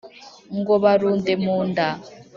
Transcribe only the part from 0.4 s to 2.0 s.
ngo barunde mu nda